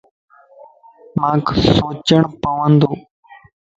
[1.19, 2.91] مانک سوچڻ پوندو